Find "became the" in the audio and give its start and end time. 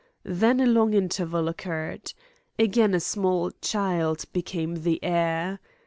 4.33-4.99